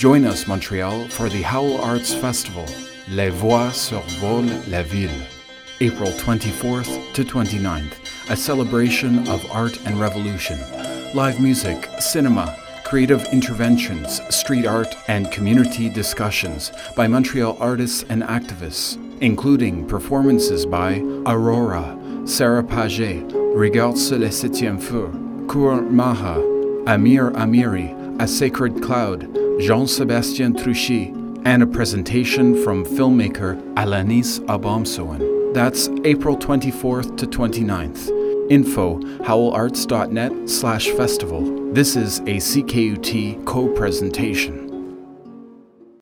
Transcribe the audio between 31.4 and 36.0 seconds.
and a presentation from filmmaker Alanis Obomsawin. That's